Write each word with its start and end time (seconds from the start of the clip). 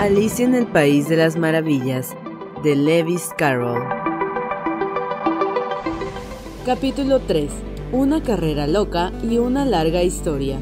Alicia 0.00 0.46
en 0.46 0.54
el 0.54 0.66
País 0.66 1.10
de 1.10 1.16
las 1.18 1.36
Maravillas, 1.36 2.16
de 2.64 2.74
Lewis 2.74 3.28
Carroll. 3.36 3.82
Capítulo 6.64 7.20
3. 7.20 7.50
Una 7.92 8.22
carrera 8.22 8.66
loca 8.66 9.12
y 9.22 9.36
una 9.36 9.66
larga 9.66 10.02
historia. 10.02 10.58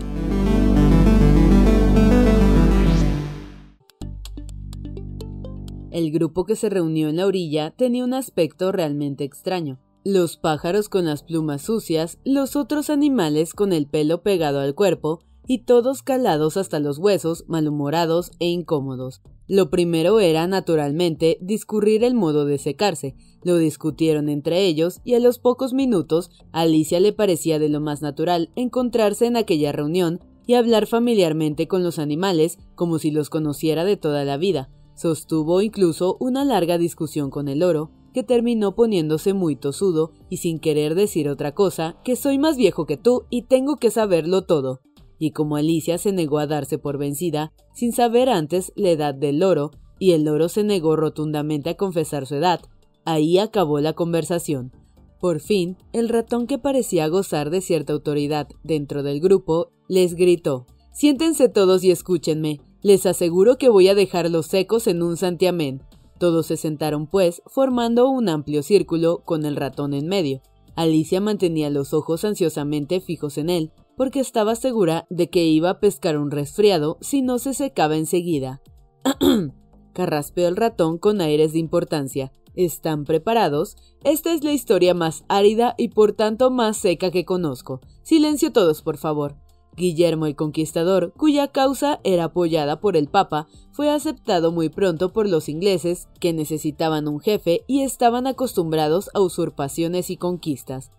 El 5.93 6.11
grupo 6.11 6.45
que 6.45 6.57
se 6.57 6.69
reunió 6.69 7.09
en 7.09 7.19
la 7.19 7.27
orilla 7.27 7.71
tenía 7.71 8.03
un 8.03 8.15
aspecto 8.15 8.73
realmente 8.73 9.23
extraño. 9.23 9.79
Los 10.03 10.37
pájaros 10.37 10.89
con 10.89 11.05
las 11.05 11.23
plumas 11.23 11.63
sucias, 11.63 12.19
los 12.25 12.57
otros 12.57 12.91
animales 12.91 13.55
con 13.55 13.73
el 13.73 13.87
pelo 13.87 14.21
pegado 14.25 14.59
al 14.59 14.75
cuerpo, 14.75 15.21
y 15.49 15.65
todos 15.65 16.03
calados 16.03 16.59
hasta 16.59 16.79
los 16.79 16.99
huesos, 16.99 17.45
malhumorados 17.49 18.31
e 18.39 18.49
incómodos. 18.49 19.23
Lo 19.49 19.71
primero 19.71 20.21
era, 20.21 20.47
naturalmente, 20.47 21.39
discurrir 21.41 22.05
el 22.05 22.15
modo 22.15 22.45
de 22.45 22.59
secarse. 22.59 23.17
Lo 23.43 23.57
discutieron 23.57 24.29
entre 24.29 24.67
ellos 24.67 25.01
y 25.05 25.15
a 25.15 25.21
los 25.21 25.39
pocos 25.39 25.73
minutos 25.73 26.31
a 26.53 26.61
Alicia 26.61 27.01
le 27.01 27.15
parecía 27.15 27.59
de 27.59 27.71
lo 27.71 27.81
más 27.81 28.03
natural 28.03 28.51
encontrarse 28.57 29.25
en 29.25 29.39
aquella 29.39 29.73
reunión 29.73 30.21
y 30.47 30.53
hablar 30.53 30.87
familiarmente 30.87 31.67
con 31.67 31.83
los 31.83 31.99
animales 31.99 32.59
como 32.75 32.99
si 32.99 33.11
los 33.11 33.31
conociera 33.31 33.87
de 33.87 33.97
toda 33.97 34.25
la 34.25 34.37
vida. 34.37 34.71
Sostuvo 34.95 35.63
incluso 35.63 36.19
una 36.21 36.45
larga 36.45 36.77
discusión 36.77 37.31
con 37.31 37.49
el 37.49 37.63
oro, 37.63 37.91
que 38.13 38.23
terminó 38.23 38.75
poniéndose 38.75 39.33
muy 39.33 39.57
tosudo 39.57 40.13
y 40.29 40.39
sin 40.39 40.59
querer 40.59 40.95
decir 40.95 41.29
otra 41.29 41.55
cosa, 41.55 41.97
que 42.05 42.17
soy 42.17 42.39
más 42.39 42.57
viejo 42.57 42.85
que 42.85 42.97
tú 42.99 43.25
y 43.31 43.43
tengo 43.43 43.77
que 43.77 43.91
saberlo 43.91 44.43
todo 44.43 44.81
y 45.19 45.33
como 45.33 45.57
Alicia 45.57 45.99
se 45.99 46.13
negó 46.13 46.39
a 46.39 46.47
darse 46.47 46.79
por 46.79 46.99
vencida, 46.99 47.53
sin 47.75 47.93
saber 47.93 48.29
antes 48.29 48.73
la 48.77 48.91
edad 48.91 49.15
del 49.15 49.41
loro, 49.41 49.71
y 49.99 50.13
el 50.13 50.25
loro 50.25 50.49
se 50.49 50.65
negó 50.65 50.97
rotundamente 50.97 51.71
a 51.71 51.77
confesar 51.77 52.27
su 52.27 52.37
edad, 52.37 52.61
ahí 53.05 53.39
acabó 53.39 53.81
la 53.81 53.95
conversación. 53.95 54.73
Por 55.21 55.41
fin, 55.41 55.77
el 55.93 56.09
ratón 56.09 56.47
que 56.47 56.59
parecía 56.59 57.09
gozar 57.09 57.51
de 57.51 57.61
cierta 57.61 57.93
autoridad 57.93 58.49
dentro 58.63 59.03
del 59.03 59.21
grupo, 59.21 59.73
les 59.89 60.15
gritó 60.15 60.67
Siéntense 60.93 61.49
todos 61.49 61.85
y 61.85 61.91
escúchenme. 61.91 62.61
Les 62.83 63.07
aseguro 63.07 63.57
que 63.57 63.69
voy 63.69 63.89
a 63.89 63.95
dejarlos 63.95 64.47
secos 64.47 64.87
en 64.87 65.03
un 65.03 65.17
santiamén. 65.17 65.83
Todos 66.19 66.47
se 66.47 66.57
sentaron, 66.57 67.07
pues, 67.07 67.43
formando 67.47 68.09
un 68.11 68.29
amplio 68.29 68.63
círculo, 68.63 69.23
con 69.25 69.45
el 69.45 69.57
ratón 69.57 69.95
en 69.95 70.09
medio. 70.09 70.43
Alicia 70.75 71.21
mantenía 71.21 71.71
los 71.71 71.95
ojos 71.95 72.25
ansiosamente 72.25 73.01
fijos 73.01 73.39
en 73.39 73.51
él, 73.51 73.73
porque 73.99 74.21
estaba 74.21 74.55
segura 74.55 75.07
de 75.11 75.29
que 75.29 75.45
iba 75.45 75.71
a 75.71 75.81
pescar 75.81 76.17
un 76.17 76.31
resfriado 76.31 76.97
si 77.01 77.21
no 77.21 77.39
se 77.39 77.53
secaba 77.53 77.97
enseguida. 77.97 78.63
Carraspeó 79.93 80.47
el 80.47 80.57
ratón 80.57 80.99
con 80.99 81.21
aires 81.21 81.53
de 81.53 81.59
importancia. 81.59 82.33
¿Están 82.55 83.05
preparados? 83.05 83.77
Esta 84.05 84.33
es 84.33 84.45
la 84.45 84.53
historia 84.53 84.95
más 84.95 85.25
árida 85.29 85.75
y 85.77 85.89
por 85.89 86.13
tanto 86.13 86.51
más 86.51 86.77
seca 86.77 87.11
que 87.11 87.25
conozco. 87.25 87.81
Silencio 88.03 88.53
todos, 88.53 88.83
por 88.83 88.97
favor. 88.97 89.37
Guillermo 89.77 90.27
el 90.27 90.37
Conquistador, 90.37 91.13
cuya 91.17 91.49
causa 91.49 92.01
era 92.05 92.25
apoyada 92.25 92.81
por 92.81 92.97
el 92.97 93.09
Papa, 93.09 93.49
fue 93.73 93.91
aceptado 93.91 94.53
muy 94.53 94.69
pronto 94.69 95.13
por 95.13 95.29
los 95.29 95.49
ingleses, 95.49 96.09
que 96.21 96.33
necesitaban 96.33 97.09
un 97.09 97.21
jefe 97.21 97.65
y 97.67 97.83
estaban 97.83 98.27
acostumbrados 98.27 99.11
a 99.15 99.21
usurpaciones 99.21 100.11
y 100.11 100.17
conquistas. 100.17 100.91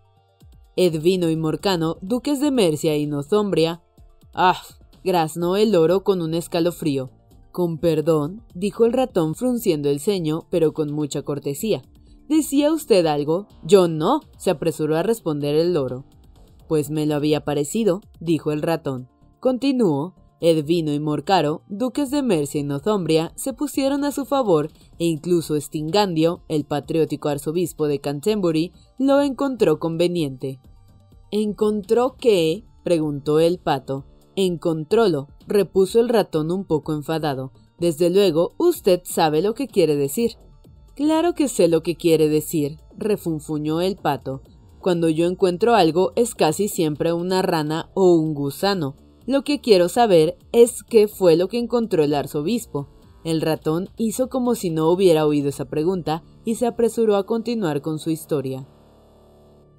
Edvino 0.81 1.29
y 1.29 1.35
Morcano, 1.35 1.97
duques 1.99 2.39
de 2.39 2.51
Mercia 2.51 2.95
y 2.95 3.05
Northumbria. 3.05 3.81
¡Ah! 4.33 4.61
graznó 5.03 5.57
el 5.57 5.75
oro 5.75 6.05
con 6.05 6.21
un 6.21 6.33
escalofrío. 6.33 7.11
Con 7.51 7.79
perdón, 7.79 8.43
dijo 8.55 8.85
el 8.85 8.93
ratón 8.93 9.35
frunciendo 9.35 9.89
el 9.89 9.99
ceño, 9.99 10.47
pero 10.49 10.71
con 10.71 10.93
mucha 10.93 11.21
cortesía. 11.23 11.81
¿Decía 12.29 12.71
usted 12.71 13.07
algo? 13.07 13.47
Yo 13.61 13.89
no, 13.89 14.21
se 14.37 14.51
apresuró 14.51 14.95
a 14.95 15.03
responder 15.03 15.53
el 15.53 15.73
loro. 15.73 16.05
Pues 16.69 16.89
me 16.89 17.05
lo 17.05 17.15
había 17.15 17.43
parecido, 17.43 17.99
dijo 18.21 18.53
el 18.53 18.61
ratón. 18.61 19.09
Continuó. 19.41 20.15
Edvino 20.41 20.93
y 20.93 21.01
Morcaro, 21.01 21.63
duques 21.67 22.09
de 22.09 22.23
Mercia 22.23 22.61
y 22.61 22.63
Northumbria, 22.63 23.33
se 23.35 23.51
pusieron 23.51 24.05
a 24.05 24.13
su 24.13 24.23
favor 24.23 24.71
e 24.97 25.03
incluso 25.03 25.59
Stingandio, 25.59 26.45
el 26.47 26.63
patriótico 26.63 27.27
arzobispo 27.27 27.87
de 27.87 27.99
Canterbury, 27.99 28.71
lo 28.97 29.19
encontró 29.19 29.79
conveniente. 29.79 30.61
¿Encontró 31.31 32.15
qué? 32.17 32.65
preguntó 32.83 33.39
el 33.39 33.59
pato. 33.59 34.05
Encontrólo, 34.35 35.27
repuso 35.47 35.99
el 35.99 36.09
ratón 36.09 36.51
un 36.51 36.65
poco 36.65 36.93
enfadado. 36.93 37.51
Desde 37.77 38.09
luego, 38.09 38.53
usted 38.57 39.01
sabe 39.03 39.41
lo 39.41 39.53
que 39.53 39.67
quiere 39.67 39.95
decir. 39.95 40.37
Claro 40.95 41.33
que 41.35 41.47
sé 41.47 41.67
lo 41.67 41.83
que 41.83 41.95
quiere 41.95 42.29
decir, 42.29 42.79
refunfuñó 42.97 43.79
el 43.81 43.95
pato. 43.95 44.41
Cuando 44.79 45.07
yo 45.07 45.27
encuentro 45.27 45.75
algo 45.75 46.13
es 46.15 46.35
casi 46.35 46.67
siempre 46.67 47.13
una 47.13 47.41
rana 47.41 47.89
o 47.93 48.15
un 48.15 48.33
gusano. 48.33 48.95
Lo 49.27 49.43
que 49.43 49.61
quiero 49.61 49.87
saber 49.87 50.37
es 50.51 50.83
qué 50.83 51.07
fue 51.07 51.35
lo 51.35 51.47
que 51.47 51.59
encontró 51.59 52.03
el 52.03 52.15
arzobispo. 52.15 52.89
El 53.23 53.41
ratón 53.41 53.89
hizo 53.97 54.29
como 54.29 54.55
si 54.55 54.71
no 54.71 54.89
hubiera 54.89 55.27
oído 55.27 55.49
esa 55.49 55.65
pregunta 55.65 56.23
y 56.43 56.55
se 56.55 56.65
apresuró 56.65 57.17
a 57.17 57.25
continuar 57.25 57.81
con 57.81 57.99
su 57.99 58.09
historia. 58.09 58.67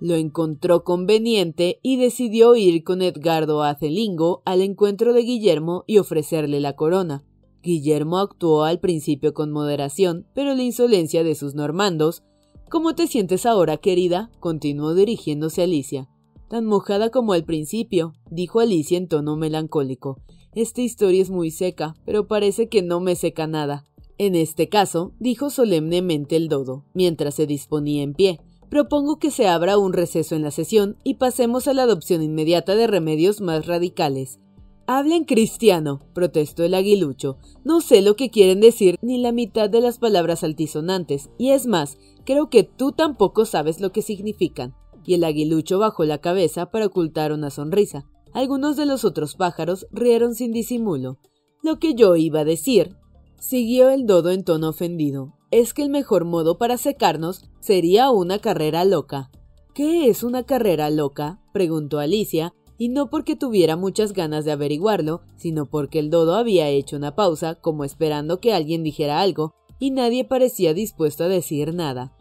Lo 0.01 0.15
encontró 0.15 0.83
conveniente 0.83 1.79
y 1.83 1.99
decidió 1.99 2.57
ir 2.57 2.83
con 2.85 3.03
Edgardo 3.03 3.63
Acelingo 3.63 4.41
al 4.47 4.63
encuentro 4.63 5.13
de 5.13 5.23
Guillermo 5.23 5.85
y 5.87 5.99
ofrecerle 5.99 6.59
la 6.59 6.75
corona. 6.75 7.23
Guillermo 7.63 8.19
actuó 8.19 8.65
al 8.65 8.81
principio 8.81 9.35
con 9.35 9.53
moderación, 9.53 10.27
pero 10.35 10.55
la 10.55 10.63
insolencia 10.63 11.23
de 11.23 11.35
sus 11.35 11.55
normandos. 11.55 12.23
¿Cómo 12.71 12.95
te 12.95 13.07
sientes 13.07 13.45
ahora, 13.45 13.77
querida? 13.77 14.31
continuó 14.41 14.95
dirigiéndose 14.95 15.61
a 15.61 15.65
Alicia. 15.65 16.09
Tan 16.49 16.65
mojada 16.65 17.11
como 17.11 17.35
al 17.35 17.45
principio, 17.45 18.15
dijo 18.31 18.61
Alicia 18.61 18.97
en 18.97 19.07
tono 19.07 19.37
melancólico. 19.37 20.19
Esta 20.55 20.81
historia 20.81 21.21
es 21.21 21.31
muy 21.31 21.51
seca, 21.51 21.95
pero 22.07 22.27
parece 22.27 22.69
que 22.69 22.83
no 22.83 23.01
me 23.01 23.17
seca 23.17 23.47
nada. 23.47 23.85
En 24.19 24.35
este 24.35 24.69
caso, 24.69 25.13
dijo 25.19 25.51
solemnemente 25.51 26.37
el 26.37 26.49
dodo, 26.49 26.85
mientras 26.93 27.35
se 27.35 27.47
disponía 27.47 28.03
en 28.03 28.15
pie, 28.15 28.41
propongo 28.71 29.19
que 29.19 29.31
se 29.31 29.49
abra 29.49 29.77
un 29.77 29.93
receso 29.93 30.37
en 30.37 30.43
la 30.43 30.53
sesión 30.53 30.97
y 31.05 31.15
pasemos 31.15 31.69
a 31.69 31.75
la 31.75 31.83
adopción 31.83 32.23
inmediata 32.23 32.77
de 32.77 32.87
remedios 32.87 33.41
más 33.41 33.67
radicales. 33.67 34.39
Hablen 34.87 35.25
cristiano, 35.25 36.01
protestó 36.15 36.65
el 36.65 36.75
aguilucho. 36.75 37.37
No 37.65 37.81
sé 37.81 38.01
lo 38.01 38.17
que 38.17 38.31
quieren 38.31 38.61
decir 38.61 38.97
ni 39.03 39.19
la 39.19 39.33
mitad 39.33 39.69
de 39.69 39.81
las 39.81 39.99
palabras 39.99 40.43
altisonantes, 40.43 41.31
y 41.39 41.51
es 41.51 41.67
más, 41.67 41.99
creo 42.25 42.49
que 42.49 42.65
tú 42.65 42.93
tampoco 42.93 43.45
sabes 43.45 43.81
lo 43.81 43.93
que 43.93 44.03
significan. 44.03 44.75
Y 45.05 45.15
el 45.15 45.25
aguilucho 45.25 45.79
bajó 45.79 46.05
la 46.05 46.19
cabeza 46.19 46.71
para 46.71 46.87
ocultar 46.87 47.33
una 47.33 47.51
sonrisa. 47.51 48.05
Algunos 48.33 48.77
de 48.77 48.87
los 48.87 49.05
otros 49.05 49.35
pájaros 49.35 49.87
rieron 49.93 50.35
sin 50.35 50.53
disimulo. 50.53 51.19
Lo 51.63 51.79
que 51.79 51.95
yo 51.95 52.17
iba 52.17 52.41
a 52.41 52.45
decir, 52.45 52.97
siguió 53.39 53.91
el 53.91 54.07
dodo 54.07 54.31
en 54.31 54.45
tono 54.45 54.71
ofendido, 54.71 55.35
es 55.51 55.75
que 55.75 55.83
el 55.83 55.91
mejor 55.91 56.25
modo 56.25 56.59
para 56.59 56.77
secarnos 56.77 57.51
sería 57.61 58.11
una 58.11 58.39
carrera 58.39 58.85
loca. 58.85 59.31
¿Qué 59.75 60.09
es 60.09 60.23
una 60.23 60.45
carrera 60.45 60.91
loca? 60.91 61.41
preguntó 61.53 61.99
Alicia, 61.99 62.55
y 62.79 62.89
no 62.89 63.11
porque 63.11 63.37
tuviera 63.37 63.77
muchas 63.77 64.15
ganas 64.15 64.45
de 64.45 64.53
averiguarlo, 64.53 65.21
sino 65.37 65.67
porque 65.67 65.99
el 65.99 66.09
dodo 66.09 66.35
había 66.37 66.69
hecho 66.69 66.97
una 66.97 67.15
pausa, 67.15 67.57
como 67.57 67.85
esperando 67.85 68.41
que 68.41 68.55
alguien 68.55 68.83
dijera 68.83 69.21
algo, 69.21 69.55
y 69.79 69.91
nadie 69.91 70.25
parecía 70.25 70.73
dispuesto 70.73 71.25
a 71.25 71.29
decir 71.29 71.75
nada. 71.75 72.13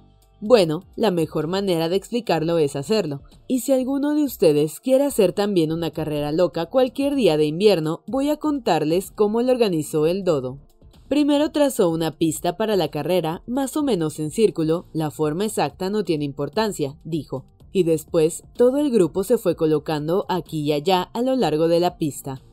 Bueno, 0.42 0.84
la 0.96 1.12
mejor 1.12 1.48
manera 1.48 1.90
de 1.90 1.98
explicarlo 1.98 2.58
es 2.58 2.76
hacerlo, 2.76 3.22
y 3.48 3.60
si 3.60 3.74
alguno 3.74 4.16
de 4.16 4.24
ustedes 4.24 4.80
quiere 4.80 5.06
hacer 5.06 5.34
también 5.34 5.72
una 5.72 5.92
carrera 5.92 6.32
loca 6.32 6.68
cualquier 6.68 7.16
día 7.16 7.38
de 7.38 7.46
invierno, 7.46 8.04
voy 8.08 8.30
a 8.30 8.38
contarles 8.38 9.12
cómo 9.12 9.42
lo 9.42 9.52
organizó 9.52 10.08
el 10.08 10.24
dodo. 10.24 10.60
Primero 11.10 11.52
trazó 11.52 11.90
una 11.90 12.12
pista 12.12 12.56
para 12.56 12.76
la 12.76 12.90
carrera, 12.90 13.42
más 13.48 13.76
o 13.76 13.82
menos 13.82 14.20
en 14.20 14.30
círculo, 14.30 14.86
la 14.94 15.10
forma 15.10 15.44
exacta 15.46 15.90
no 15.90 16.04
tiene 16.04 16.24
importancia, 16.24 17.00
dijo, 17.04 17.46
y 17.72 17.82
después 17.82 18.44
todo 18.56 18.78
el 18.78 18.92
grupo 18.92 19.24
se 19.24 19.40
fue 19.40 19.56
colocando 19.56 20.28
aquí 20.30 20.62
y 20.62 20.72
allá 20.72 21.02
a 21.02 21.24
lo 21.24 21.36
largo 21.36 21.68
de 21.68 21.80
la 21.80 21.98
pista. 21.98 22.44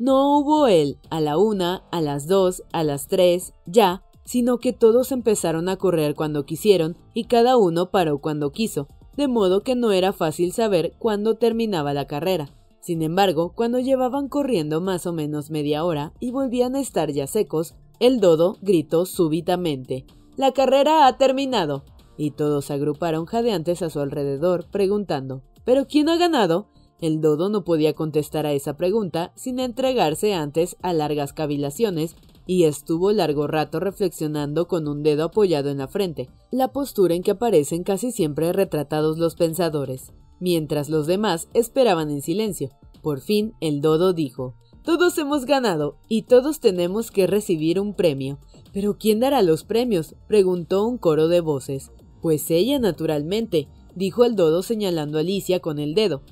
No 0.00 0.36
hubo 0.36 0.66
él 0.66 0.98
a 1.10 1.20
la 1.20 1.38
una, 1.38 1.84
a 1.92 2.00
las 2.00 2.26
dos, 2.26 2.64
a 2.72 2.82
las 2.82 3.06
tres, 3.06 3.54
ya, 3.66 4.02
sino 4.24 4.58
que 4.58 4.72
todos 4.72 5.12
empezaron 5.12 5.68
a 5.68 5.76
correr 5.76 6.16
cuando 6.16 6.44
quisieron 6.44 6.96
y 7.14 7.24
cada 7.26 7.56
uno 7.56 7.92
paró 7.92 8.18
cuando 8.18 8.50
quiso, 8.50 8.88
de 9.16 9.28
modo 9.28 9.62
que 9.62 9.76
no 9.76 9.92
era 9.92 10.12
fácil 10.12 10.52
saber 10.52 10.94
cuándo 10.98 11.36
terminaba 11.36 11.94
la 11.94 12.08
carrera. 12.08 12.50
Sin 12.86 13.02
embargo, 13.02 13.52
cuando 13.52 13.80
llevaban 13.80 14.28
corriendo 14.28 14.80
más 14.80 15.06
o 15.06 15.12
menos 15.12 15.50
media 15.50 15.82
hora 15.82 16.12
y 16.20 16.30
volvían 16.30 16.76
a 16.76 16.80
estar 16.80 17.10
ya 17.10 17.26
secos, 17.26 17.74
el 17.98 18.20
dodo 18.20 18.58
gritó 18.62 19.06
súbitamente 19.06 20.06
La 20.36 20.52
carrera 20.52 21.08
ha 21.08 21.18
terminado. 21.18 21.82
y 22.16 22.30
todos 22.30 22.66
se 22.66 22.74
agruparon 22.74 23.26
jadeantes 23.26 23.82
a 23.82 23.90
su 23.90 23.98
alrededor, 23.98 24.66
preguntando 24.70 25.42
¿Pero 25.64 25.88
quién 25.88 26.08
ha 26.08 26.16
ganado? 26.16 26.68
El 27.00 27.20
dodo 27.20 27.48
no 27.48 27.64
podía 27.64 27.92
contestar 27.92 28.46
a 28.46 28.52
esa 28.52 28.76
pregunta 28.76 29.32
sin 29.34 29.58
entregarse 29.58 30.32
antes 30.34 30.76
a 30.80 30.92
largas 30.92 31.32
cavilaciones, 31.32 32.14
y 32.46 32.66
estuvo 32.66 33.10
largo 33.10 33.48
rato 33.48 33.80
reflexionando 33.80 34.68
con 34.68 34.86
un 34.86 35.02
dedo 35.02 35.24
apoyado 35.24 35.70
en 35.70 35.78
la 35.78 35.88
frente, 35.88 36.30
la 36.52 36.68
postura 36.68 37.16
en 37.16 37.24
que 37.24 37.32
aparecen 37.32 37.82
casi 37.82 38.12
siempre 38.12 38.52
retratados 38.52 39.18
los 39.18 39.34
pensadores, 39.34 40.12
mientras 40.40 40.88
los 40.88 41.06
demás 41.06 41.48
esperaban 41.54 42.10
en 42.10 42.22
silencio. 42.22 42.70
Por 43.02 43.20
fin 43.20 43.54
el 43.60 43.80
dodo 43.80 44.12
dijo 44.12 44.54
Todos 44.82 45.16
hemos 45.18 45.44
ganado 45.44 45.96
y 46.08 46.22
todos 46.22 46.60
tenemos 46.60 47.10
que 47.10 47.26
recibir 47.26 47.80
un 47.80 47.94
premio. 47.94 48.38
¿Pero 48.72 48.98
quién 48.98 49.20
dará 49.20 49.42
los 49.42 49.64
premios? 49.64 50.14
preguntó 50.28 50.86
un 50.86 50.98
coro 50.98 51.28
de 51.28 51.40
voces. 51.40 51.92
Pues 52.20 52.50
ella, 52.50 52.78
naturalmente, 52.78 53.68
dijo 53.94 54.24
el 54.24 54.36
dodo 54.36 54.62
señalando 54.62 55.18
a 55.18 55.20
Alicia 55.20 55.60
con 55.60 55.78
el 55.78 55.94
dedo. 55.94 56.22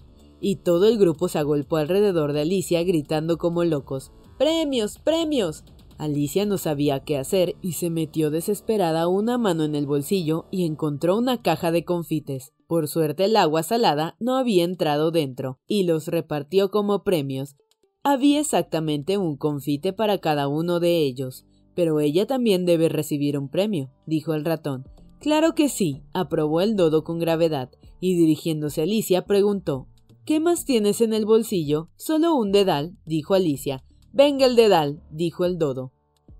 Y 0.40 0.56
todo 0.56 0.88
el 0.88 0.98
grupo 0.98 1.28
se 1.28 1.38
agolpó 1.38 1.76
alrededor 1.76 2.32
de 2.32 2.42
Alicia 2.42 2.82
gritando 2.82 3.38
como 3.38 3.64
locos. 3.64 4.12
¡Premios! 4.38 4.98
¡Premios! 4.98 5.64
Alicia 5.98 6.44
no 6.46 6.58
sabía 6.58 7.00
qué 7.00 7.16
hacer 7.16 7.56
y 7.62 7.72
se 7.72 7.90
metió 7.90 8.30
desesperada 8.30 9.08
una 9.08 9.38
mano 9.38 9.64
en 9.64 9.74
el 9.74 9.86
bolsillo 9.86 10.46
y 10.50 10.64
encontró 10.64 11.16
una 11.16 11.42
caja 11.42 11.70
de 11.70 11.84
confites. 11.84 12.52
Por 12.66 12.88
suerte 12.88 13.26
el 13.26 13.36
agua 13.36 13.62
salada 13.62 14.16
no 14.18 14.36
había 14.36 14.64
entrado 14.64 15.10
dentro 15.10 15.60
y 15.66 15.84
los 15.84 16.08
repartió 16.08 16.70
como 16.70 17.04
premios. 17.04 17.56
Había 18.02 18.40
exactamente 18.40 19.16
un 19.16 19.36
confite 19.36 19.92
para 19.92 20.18
cada 20.18 20.48
uno 20.48 20.80
de 20.80 20.98
ellos. 20.98 21.46
Pero 21.74 22.00
ella 22.00 22.26
también 22.26 22.66
debe 22.66 22.88
recibir 22.88 23.36
un 23.38 23.48
premio, 23.48 23.90
dijo 24.06 24.34
el 24.34 24.44
ratón. 24.44 24.86
Claro 25.20 25.54
que 25.54 25.68
sí, 25.68 26.02
aprobó 26.12 26.60
el 26.60 26.76
dodo 26.76 27.02
con 27.02 27.18
gravedad, 27.18 27.70
y 27.98 28.14
dirigiéndose 28.14 28.82
a 28.82 28.84
Alicia 28.84 29.24
preguntó 29.24 29.88
¿Qué 30.24 30.40
más 30.40 30.64
tienes 30.64 31.00
en 31.00 31.12
el 31.12 31.26
bolsillo? 31.26 31.88
Solo 31.96 32.34
un 32.34 32.52
dedal, 32.52 32.96
dijo 33.04 33.34
Alicia. 33.34 33.84
Venga 34.14 34.46
el 34.46 34.54
dedal, 34.54 35.02
dijo 35.10 35.44
el 35.44 35.58
dodo. 35.58 35.90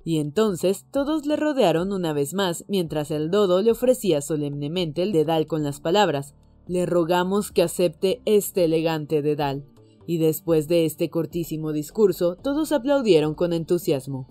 Y 0.05 0.19
entonces 0.19 0.87
todos 0.93 1.27
le 1.27 1.35
rodearon 1.35 1.93
una 1.93 2.13
vez 2.13 2.33
más 2.33 2.65
mientras 2.69 3.11
el 3.11 3.33
dodo 3.33 3.63
le 3.63 3.73
ofrecía 3.73 4.21
solemnemente 4.21 5.03
el 5.03 5.11
dedal 5.11 5.49
con 5.49 5.65
las 5.65 5.81
palabras 5.81 6.35
Le 6.69 6.87
rogamos 6.87 7.51
que 7.51 7.63
acepte 7.63 8.23
este 8.27 8.67
elegante 8.67 9.23
dedal. 9.23 9.65
Y 10.07 10.19
después 10.19 10.69
de 10.69 10.85
este 10.85 11.11
cortísimo 11.11 11.73
discurso 11.73 12.37
todos 12.37 12.71
aplaudieron 12.71 13.35
con 13.35 13.53
entusiasmo. 13.53 14.29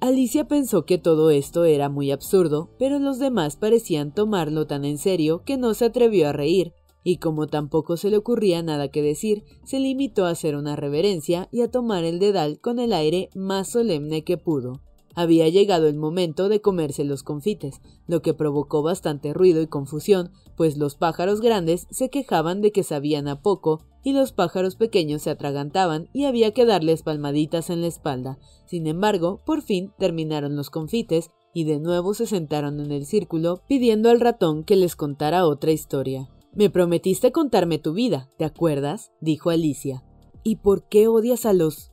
Alicia 0.00 0.48
pensó 0.48 0.86
que 0.86 0.96
todo 0.96 1.30
esto 1.30 1.66
era 1.66 1.90
muy 1.90 2.10
absurdo, 2.12 2.70
pero 2.78 2.98
los 2.98 3.18
demás 3.18 3.56
parecían 3.56 4.14
tomarlo 4.14 4.66
tan 4.66 4.86
en 4.86 4.96
serio 4.96 5.42
que 5.44 5.58
no 5.58 5.74
se 5.74 5.84
atrevió 5.84 6.30
a 6.30 6.32
reír, 6.32 6.72
y 7.06 7.18
como 7.18 7.46
tampoco 7.46 7.96
se 7.96 8.10
le 8.10 8.16
ocurría 8.16 8.64
nada 8.64 8.88
que 8.88 9.00
decir, 9.00 9.44
se 9.64 9.78
limitó 9.78 10.26
a 10.26 10.30
hacer 10.30 10.56
una 10.56 10.74
reverencia 10.74 11.48
y 11.52 11.60
a 11.60 11.70
tomar 11.70 12.02
el 12.02 12.18
dedal 12.18 12.58
con 12.58 12.80
el 12.80 12.92
aire 12.92 13.30
más 13.32 13.70
solemne 13.70 14.24
que 14.24 14.38
pudo. 14.38 14.80
Había 15.14 15.48
llegado 15.48 15.86
el 15.86 15.94
momento 15.94 16.48
de 16.48 16.60
comerse 16.60 17.04
los 17.04 17.22
confites, 17.22 17.80
lo 18.08 18.22
que 18.22 18.34
provocó 18.34 18.82
bastante 18.82 19.32
ruido 19.32 19.62
y 19.62 19.68
confusión, 19.68 20.32
pues 20.56 20.78
los 20.78 20.96
pájaros 20.96 21.40
grandes 21.40 21.86
se 21.92 22.10
quejaban 22.10 22.60
de 22.60 22.72
que 22.72 22.82
sabían 22.82 23.28
a 23.28 23.40
poco 23.40 23.84
y 24.02 24.12
los 24.12 24.32
pájaros 24.32 24.74
pequeños 24.74 25.22
se 25.22 25.30
atragantaban 25.30 26.08
y 26.12 26.24
había 26.24 26.50
que 26.54 26.66
darles 26.66 27.04
palmaditas 27.04 27.70
en 27.70 27.82
la 27.82 27.86
espalda. 27.86 28.40
Sin 28.64 28.88
embargo, 28.88 29.42
por 29.46 29.62
fin 29.62 29.92
terminaron 29.96 30.56
los 30.56 30.70
confites 30.70 31.30
y 31.54 31.62
de 31.62 31.78
nuevo 31.78 32.14
se 32.14 32.26
sentaron 32.26 32.80
en 32.80 32.90
el 32.90 33.06
círculo 33.06 33.62
pidiendo 33.68 34.10
al 34.10 34.18
ratón 34.18 34.64
que 34.64 34.74
les 34.74 34.96
contara 34.96 35.46
otra 35.46 35.70
historia. 35.70 36.28
Me 36.54 36.70
prometiste 36.70 37.32
contarme 37.32 37.78
tu 37.78 37.92
vida, 37.92 38.30
¿te 38.38 38.44
acuerdas? 38.44 39.12
dijo 39.20 39.50
Alicia. 39.50 40.04
¿Y 40.42 40.56
por 40.56 40.88
qué 40.88 41.08
odias 41.08 41.44
a 41.44 41.52
los 41.52 41.92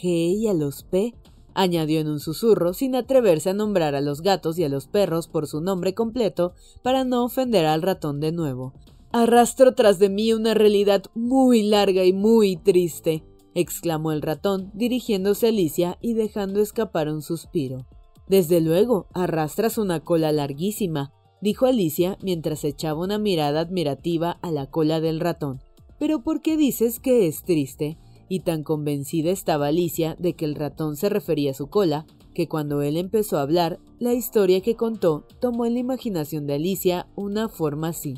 G 0.00 0.36
y 0.36 0.48
a 0.48 0.54
los 0.54 0.84
P? 0.84 1.14
añadió 1.54 2.00
en 2.00 2.08
un 2.08 2.20
susurro 2.20 2.74
sin 2.74 2.94
atreverse 2.96 3.50
a 3.50 3.54
nombrar 3.54 3.94
a 3.94 4.00
los 4.00 4.22
gatos 4.22 4.58
y 4.58 4.64
a 4.64 4.68
los 4.68 4.88
perros 4.88 5.28
por 5.28 5.46
su 5.46 5.60
nombre 5.60 5.94
completo 5.94 6.54
para 6.82 7.04
no 7.04 7.24
ofender 7.24 7.64
al 7.64 7.82
ratón 7.82 8.20
de 8.20 8.32
nuevo. 8.32 8.74
Arrastro 9.12 9.74
tras 9.74 10.00
de 10.00 10.08
mí 10.08 10.32
una 10.32 10.54
realidad 10.54 11.04
muy 11.14 11.62
larga 11.62 12.04
y 12.04 12.12
muy 12.12 12.56
triste, 12.56 13.22
exclamó 13.54 14.10
el 14.10 14.22
ratón, 14.22 14.72
dirigiéndose 14.74 15.46
a 15.46 15.48
Alicia 15.50 15.98
y 16.00 16.14
dejando 16.14 16.60
escapar 16.60 17.08
un 17.08 17.22
suspiro. 17.22 17.86
Desde 18.26 18.60
luego, 18.60 19.06
arrastras 19.12 19.78
una 19.78 20.00
cola 20.00 20.32
larguísima, 20.32 21.12
dijo 21.44 21.66
Alicia 21.66 22.16
mientras 22.22 22.64
echaba 22.64 23.02
una 23.02 23.18
mirada 23.18 23.60
admirativa 23.60 24.38
a 24.40 24.50
la 24.50 24.64
cola 24.64 25.02
del 25.02 25.20
ratón. 25.20 25.60
Pero 25.98 26.22
¿por 26.22 26.40
qué 26.40 26.56
dices 26.56 27.00
que 27.00 27.26
es 27.26 27.44
triste? 27.44 27.98
Y 28.30 28.40
tan 28.40 28.62
convencida 28.62 29.30
estaba 29.30 29.66
Alicia 29.66 30.16
de 30.18 30.32
que 30.32 30.46
el 30.46 30.54
ratón 30.54 30.96
se 30.96 31.10
refería 31.10 31.50
a 31.50 31.54
su 31.54 31.66
cola, 31.66 32.06
que 32.32 32.48
cuando 32.48 32.80
él 32.80 32.96
empezó 32.96 33.36
a 33.36 33.42
hablar, 33.42 33.78
la 33.98 34.14
historia 34.14 34.62
que 34.62 34.74
contó 34.74 35.26
tomó 35.38 35.66
en 35.66 35.74
la 35.74 35.80
imaginación 35.80 36.46
de 36.46 36.54
Alicia 36.54 37.08
una 37.14 37.50
forma 37.50 37.88
así. 37.88 38.14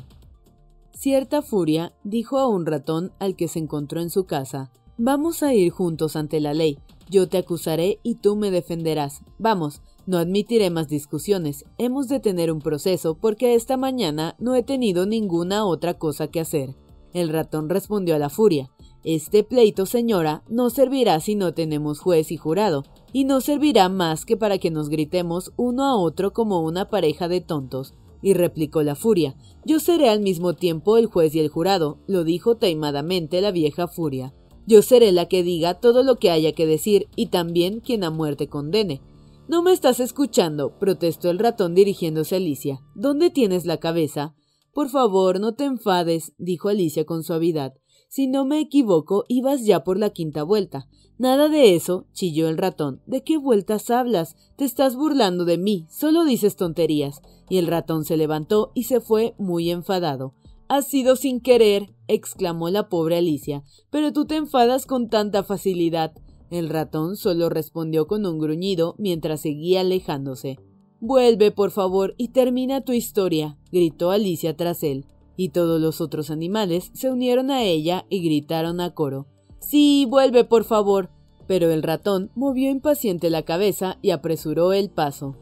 Cierta 0.93 1.41
furia 1.41 1.91
dijo 2.05 2.39
a 2.39 2.47
un 2.47 2.65
ratón 2.65 3.11
al 3.19 3.35
que 3.35 3.49
se 3.49 3.59
encontró 3.59 3.99
en 3.99 4.09
su 4.09 4.23
casa 4.23 4.71
Vamos 4.97 5.43
a 5.43 5.53
ir 5.53 5.69
juntos 5.69 6.15
ante 6.15 6.39
la 6.39 6.53
ley. 6.53 6.79
Yo 7.09 7.27
te 7.27 7.37
acusaré 7.37 7.99
y 8.03 8.15
tú 8.15 8.37
me 8.37 8.51
defenderás. 8.51 9.21
Vamos, 9.37 9.81
no 10.07 10.17
admitiré 10.17 10.71
más 10.71 10.87
discusiones. 10.87 11.65
Hemos 11.77 12.07
de 12.07 12.19
tener 12.19 12.51
un 12.51 12.59
proceso 12.59 13.15
porque 13.15 13.53
esta 13.53 13.77
mañana 13.77 14.35
no 14.39 14.55
he 14.55 14.63
tenido 14.63 15.05
ninguna 15.05 15.65
otra 15.65 15.95
cosa 15.95 16.29
que 16.29 16.39
hacer. 16.39 16.75
El 17.13 17.29
ratón 17.29 17.69
respondió 17.69 18.15
a 18.15 18.19
la 18.19 18.29
furia. 18.29 18.71
Este 19.03 19.43
pleito, 19.43 19.85
señora, 19.85 20.43
no 20.49 20.69
servirá 20.69 21.19
si 21.19 21.35
no 21.35 21.53
tenemos 21.53 21.99
juez 21.99 22.31
y 22.31 22.37
jurado, 22.37 22.83
y 23.13 23.25
no 23.25 23.41
servirá 23.41 23.89
más 23.89 24.25
que 24.25 24.37
para 24.37 24.57
que 24.57 24.71
nos 24.71 24.89
gritemos 24.89 25.51
uno 25.55 25.85
a 25.85 25.95
otro 25.95 26.33
como 26.33 26.61
una 26.61 26.89
pareja 26.89 27.27
de 27.27 27.41
tontos. 27.41 27.93
Y 28.21 28.33
replicó 28.33 28.81
la 28.83 28.95
furia. 28.95 29.35
Yo 29.63 29.79
seré 29.79 30.09
al 30.09 30.21
mismo 30.21 30.53
tiempo 30.53 30.97
el 30.97 31.05
juez 31.05 31.35
y 31.35 31.39
el 31.39 31.49
jurado, 31.49 31.99
lo 32.07 32.23
dijo 32.23 32.55
taimadamente 32.55 33.41
la 33.41 33.51
vieja 33.51 33.87
furia. 33.87 34.33
Yo 34.65 34.81
seré 34.81 35.11
la 35.11 35.27
que 35.27 35.43
diga 35.43 35.75
todo 35.75 36.03
lo 36.03 36.17
que 36.17 36.31
haya 36.31 36.51
que 36.51 36.65
decir 36.65 37.07
y 37.15 37.27
también 37.27 37.79
quien 37.79 38.03
a 38.03 38.09
muerte 38.09 38.47
condene. 38.47 39.01
No 39.47 39.63
me 39.63 39.71
estás 39.71 40.01
escuchando, 40.01 40.77
protestó 40.77 41.29
el 41.29 41.39
ratón 41.39 41.73
dirigiéndose 41.73 42.35
a 42.35 42.37
Alicia. 42.37 42.81
¿Dónde 42.95 43.29
tienes 43.29 43.65
la 43.65 43.77
cabeza? 43.77 44.35
Por 44.73 44.89
favor, 44.89 45.39
no 45.39 45.55
te 45.55 45.63
enfades, 45.63 46.33
dijo 46.37 46.67
Alicia 46.67 47.05
con 47.05 47.23
suavidad. 47.23 47.73
Si 48.09 48.27
no 48.27 48.43
me 48.43 48.59
equivoco, 48.59 49.23
ibas 49.29 49.65
ya 49.65 49.85
por 49.85 49.97
la 49.97 50.09
quinta 50.09 50.43
vuelta. 50.43 50.89
Nada 51.17 51.47
de 51.47 51.75
eso, 51.75 52.07
chilló 52.11 52.49
el 52.49 52.57
ratón. 52.57 53.01
¿De 53.05 53.23
qué 53.23 53.37
vueltas 53.37 53.89
hablas? 53.89 54.35
Te 54.57 54.65
estás 54.65 54.97
burlando 54.97 55.45
de 55.45 55.57
mí, 55.57 55.87
solo 55.89 56.25
dices 56.25 56.57
tonterías. 56.57 57.21
Y 57.49 57.57
el 57.57 57.67
ratón 57.67 58.03
se 58.03 58.17
levantó 58.17 58.73
y 58.75 58.83
se 58.83 58.99
fue 58.99 59.33
muy 59.37 59.71
enfadado. 59.71 60.33
Ha 60.67 60.81
sido 60.81 61.15
sin 61.15 61.39
querer, 61.39 61.95
exclamó 62.09 62.69
la 62.69 62.89
pobre 62.89 63.17
Alicia. 63.17 63.63
Pero 63.89 64.11
tú 64.11 64.25
te 64.25 64.35
enfadas 64.35 64.85
con 64.85 65.07
tanta 65.09 65.43
facilidad. 65.43 66.11
El 66.49 66.69
ratón 66.69 67.17
solo 67.17 67.49
respondió 67.49 68.07
con 68.07 68.25
un 68.25 68.39
gruñido 68.39 68.95
mientras 68.97 69.41
seguía 69.41 69.81
alejándose. 69.81 70.57
Vuelve, 70.99 71.51
por 71.51 71.71
favor, 71.71 72.15
y 72.17 72.29
termina 72.29 72.81
tu 72.81 72.93
historia, 72.93 73.57
gritó 73.71 74.11
Alicia 74.11 74.55
tras 74.55 74.81
él, 74.83 75.05
y 75.35 75.49
todos 75.49 75.79
los 75.79 76.01
otros 76.01 76.31
animales 76.31 76.89
se 76.93 77.11
unieron 77.11 77.51
a 77.51 77.63
ella 77.63 78.05
y 78.09 78.23
gritaron 78.23 78.79
a 78.79 78.93
coro. 78.93 79.27
Sí, 79.59 80.07
vuelve, 80.09 80.43
por 80.43 80.63
favor. 80.63 81.09
Pero 81.47 81.71
el 81.71 81.81
ratón 81.81 82.29
movió 82.35 82.69
impaciente 82.69 83.29
la 83.29 83.43
cabeza 83.43 83.99
y 84.01 84.09
apresuró 84.09 84.73
el 84.73 84.89
paso. 84.89 85.37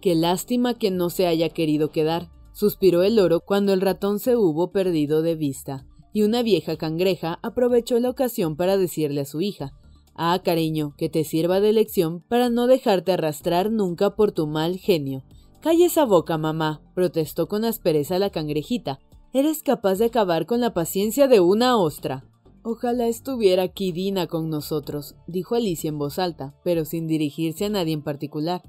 Qué 0.00 0.14
lástima 0.14 0.74
que 0.74 0.92
no 0.92 1.10
se 1.10 1.26
haya 1.26 1.48
querido 1.48 1.90
quedar, 1.90 2.30
suspiró 2.52 3.02
el 3.02 3.16
loro 3.16 3.40
cuando 3.40 3.72
el 3.72 3.80
ratón 3.80 4.20
se 4.20 4.36
hubo 4.36 4.70
perdido 4.70 5.22
de 5.22 5.34
vista, 5.34 5.84
y 6.12 6.22
una 6.22 6.42
vieja 6.42 6.76
cangreja 6.76 7.40
aprovechó 7.42 7.98
la 7.98 8.10
ocasión 8.10 8.56
para 8.56 8.76
decirle 8.76 9.22
a 9.22 9.24
su 9.24 9.40
hija 9.40 9.72
Ah, 10.18 10.40
cariño, 10.42 10.94
que 10.96 11.10
te 11.10 11.24
sirva 11.24 11.60
de 11.60 11.74
lección 11.74 12.22
para 12.22 12.48
no 12.48 12.66
dejarte 12.66 13.12
arrastrar 13.12 13.70
nunca 13.70 14.16
por 14.16 14.32
tu 14.32 14.46
mal 14.46 14.78
genio. 14.78 15.24
Calla 15.60 15.86
esa 15.86 16.06
boca, 16.06 16.38
mamá, 16.38 16.80
protestó 16.94 17.48
con 17.48 17.66
aspereza 17.66 18.18
la 18.18 18.30
cangrejita. 18.30 18.98
Eres 19.34 19.62
capaz 19.62 19.96
de 19.96 20.06
acabar 20.06 20.46
con 20.46 20.60
la 20.60 20.72
paciencia 20.72 21.28
de 21.28 21.40
una 21.40 21.76
ostra. 21.76 22.24
Ojalá 22.62 23.08
estuviera 23.08 23.64
aquí 23.64 23.92
Dina 23.92 24.26
con 24.26 24.48
nosotros, 24.48 25.16
dijo 25.26 25.54
Alicia 25.54 25.88
en 25.88 25.98
voz 25.98 26.18
alta, 26.18 26.54
pero 26.64 26.86
sin 26.86 27.06
dirigirse 27.06 27.66
a 27.66 27.68
nadie 27.68 27.92
en 27.92 28.02
particular. 28.02 28.62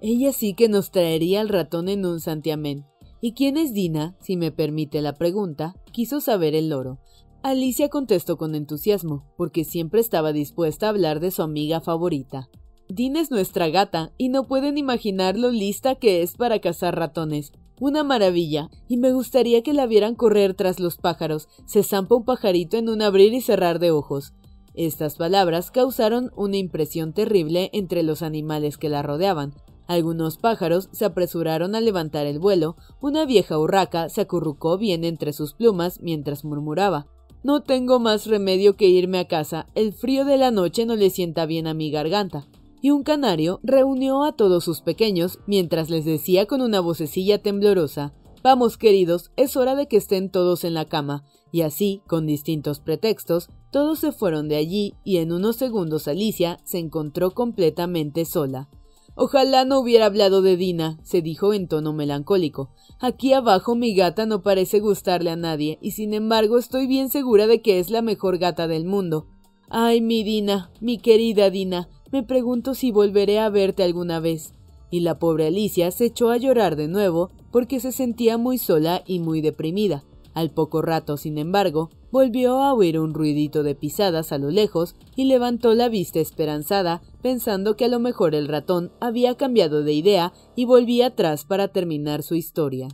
Ella 0.00 0.32
sí 0.32 0.54
que 0.54 0.68
nos 0.68 0.90
traería 0.90 1.42
al 1.42 1.50
ratón 1.50 1.88
en 1.88 2.06
un 2.06 2.18
santiamén. 2.18 2.86
¿Y 3.20 3.34
quién 3.34 3.56
es 3.58 3.74
Dina? 3.74 4.16
Si 4.20 4.36
me 4.36 4.50
permite 4.50 5.02
la 5.02 5.12
pregunta, 5.12 5.76
quiso 5.92 6.20
saber 6.20 6.54
el 6.54 6.70
loro. 6.70 6.98
Alicia 7.44 7.88
contestó 7.88 8.36
con 8.36 8.54
entusiasmo, 8.54 9.24
porque 9.36 9.64
siempre 9.64 10.00
estaba 10.00 10.32
dispuesta 10.32 10.86
a 10.86 10.90
hablar 10.90 11.18
de 11.18 11.32
su 11.32 11.42
amiga 11.42 11.80
favorita. 11.80 12.48
Dina 12.88 13.20
es 13.20 13.32
nuestra 13.32 13.68
gata, 13.68 14.12
y 14.16 14.28
no 14.28 14.46
pueden 14.46 14.78
imaginar 14.78 15.36
lo 15.36 15.50
lista 15.50 15.96
que 15.96 16.22
es 16.22 16.36
para 16.36 16.60
cazar 16.60 16.96
ratones. 16.96 17.50
Una 17.80 18.04
maravilla, 18.04 18.70
y 18.86 18.96
me 18.96 19.12
gustaría 19.12 19.64
que 19.64 19.72
la 19.72 19.86
vieran 19.86 20.14
correr 20.14 20.54
tras 20.54 20.78
los 20.78 20.98
pájaros. 20.98 21.48
Se 21.66 21.82
zampa 21.82 22.14
un 22.14 22.24
pajarito 22.24 22.76
en 22.76 22.88
un 22.88 23.02
abrir 23.02 23.34
y 23.34 23.40
cerrar 23.40 23.80
de 23.80 23.90
ojos. 23.90 24.34
Estas 24.74 25.16
palabras 25.16 25.72
causaron 25.72 26.30
una 26.36 26.58
impresión 26.58 27.12
terrible 27.12 27.70
entre 27.72 28.04
los 28.04 28.22
animales 28.22 28.78
que 28.78 28.88
la 28.88 29.02
rodeaban. 29.02 29.52
Algunos 29.88 30.38
pájaros 30.38 30.90
se 30.92 31.06
apresuraron 31.06 31.74
a 31.74 31.80
levantar 31.80 32.26
el 32.26 32.38
vuelo, 32.38 32.76
una 33.00 33.26
vieja 33.26 33.58
urraca 33.58 34.08
se 34.10 34.20
acurrucó 34.20 34.78
bien 34.78 35.02
entre 35.02 35.32
sus 35.32 35.54
plumas 35.54 35.98
mientras 36.00 36.44
murmuraba 36.44 37.08
No 37.42 37.62
tengo 37.62 37.98
más 37.98 38.26
remedio 38.26 38.76
que 38.76 38.88
irme 38.88 39.18
a 39.18 39.28
casa, 39.28 39.66
el 39.74 39.92
frío 39.92 40.24
de 40.24 40.38
la 40.38 40.50
noche 40.50 40.86
no 40.86 40.96
le 40.96 41.10
sienta 41.10 41.46
bien 41.46 41.66
a 41.66 41.74
mi 41.74 41.90
garganta. 41.90 42.46
Y 42.80 42.90
un 42.90 43.02
canario 43.02 43.60
reunió 43.62 44.24
a 44.24 44.32
todos 44.32 44.64
sus 44.64 44.80
pequeños 44.80 45.38
mientras 45.46 45.90
les 45.90 46.04
decía 46.04 46.46
con 46.46 46.60
una 46.60 46.80
vocecilla 46.80 47.42
temblorosa 47.42 48.12
Vamos, 48.42 48.76
queridos, 48.76 49.30
es 49.36 49.56
hora 49.56 49.76
de 49.76 49.86
que 49.86 49.96
estén 49.96 50.28
todos 50.28 50.64
en 50.64 50.74
la 50.74 50.86
cama. 50.86 51.24
Y 51.52 51.60
así, 51.60 52.02
con 52.08 52.26
distintos 52.26 52.80
pretextos, 52.80 53.50
todos 53.70 54.00
se 54.00 54.10
fueron 54.10 54.48
de 54.48 54.56
allí 54.56 54.94
y 55.04 55.18
en 55.18 55.32
unos 55.32 55.56
segundos 55.56 56.08
Alicia 56.08 56.58
se 56.64 56.78
encontró 56.78 57.30
completamente 57.30 58.24
sola. 58.24 58.68
Ojalá 59.14 59.64
no 59.64 59.78
hubiera 59.78 60.06
hablado 60.06 60.42
de 60.42 60.56
Dina, 60.56 60.98
se 61.02 61.22
dijo 61.22 61.52
en 61.52 61.68
tono 61.68 61.92
melancólico. 61.92 62.70
Aquí 62.98 63.32
abajo 63.32 63.74
mi 63.74 63.94
gata 63.94 64.26
no 64.26 64.42
parece 64.42 64.80
gustarle 64.80 65.30
a 65.30 65.36
nadie, 65.36 65.78
y 65.82 65.92
sin 65.92 66.14
embargo 66.14 66.58
estoy 66.58 66.86
bien 66.86 67.10
segura 67.10 67.46
de 67.46 67.60
que 67.60 67.78
es 67.78 67.90
la 67.90 68.02
mejor 68.02 68.38
gata 68.38 68.68
del 68.68 68.84
mundo. 68.84 69.26
Ay, 69.68 70.00
mi 70.00 70.22
Dina, 70.22 70.70
mi 70.80 70.98
querida 70.98 71.50
Dina, 71.50 71.88
me 72.10 72.22
pregunto 72.22 72.74
si 72.74 72.90
volveré 72.90 73.38
a 73.38 73.48
verte 73.48 73.82
alguna 73.82 74.20
vez 74.20 74.54
y 74.92 75.00
la 75.00 75.18
pobre 75.18 75.46
Alicia 75.46 75.90
se 75.90 76.04
echó 76.04 76.28
a 76.28 76.36
llorar 76.36 76.76
de 76.76 76.86
nuevo 76.86 77.30
porque 77.50 77.80
se 77.80 77.92
sentía 77.92 78.36
muy 78.36 78.58
sola 78.58 79.02
y 79.06 79.18
muy 79.20 79.40
deprimida. 79.40 80.04
Al 80.34 80.50
poco 80.50 80.80
rato, 80.82 81.16
sin 81.16 81.36
embargo, 81.38 81.90
volvió 82.10 82.60
a 82.62 82.72
oír 82.72 82.98
un 82.98 83.14
ruidito 83.14 83.62
de 83.62 83.74
pisadas 83.74 84.32
a 84.32 84.38
lo 84.38 84.50
lejos 84.50 84.94
y 85.14 85.24
levantó 85.24 85.74
la 85.74 85.88
vista 85.88 86.20
esperanzada, 86.20 87.02
pensando 87.22 87.76
que 87.76 87.84
a 87.84 87.88
lo 87.88 87.98
mejor 87.98 88.34
el 88.34 88.48
ratón 88.48 88.92
había 89.00 89.36
cambiado 89.36 89.82
de 89.82 89.92
idea 89.92 90.32
y 90.56 90.64
volvía 90.64 91.08
atrás 91.08 91.44
para 91.44 91.68
terminar 91.68 92.22
su 92.22 92.34
historia. 92.34 92.88